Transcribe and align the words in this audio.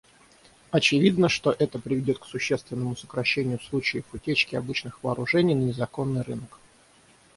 Очевидно, 0.71 1.29
что 1.29 1.51
это 1.59 1.77
приведет 1.77 2.17
к 2.17 2.25
существенному 2.25 2.95
сокращению 2.95 3.59
случаев 3.59 4.03
утечки 4.11 4.55
обычных 4.55 5.03
вооружений 5.03 5.53
на 5.53 5.61
незаконный 5.61 6.23
рынок. 6.23 6.57